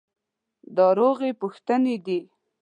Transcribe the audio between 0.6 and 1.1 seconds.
دا